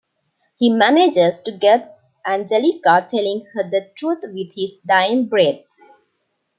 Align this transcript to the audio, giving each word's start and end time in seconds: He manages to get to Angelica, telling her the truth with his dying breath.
He 0.57 0.71
manages 0.71 1.37
to 1.43 1.51
get 1.51 1.83
to 1.83 1.91
Angelica, 2.25 3.05
telling 3.07 3.45
her 3.53 3.69
the 3.69 3.91
truth 3.95 4.23
with 4.23 4.51
his 4.55 4.81
dying 4.83 5.27
breath. 5.27 5.61